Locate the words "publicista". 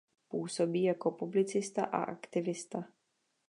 1.11-1.83